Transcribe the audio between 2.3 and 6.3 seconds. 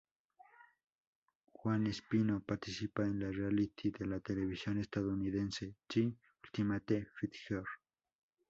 participa en el reality de la televisión estadounidense The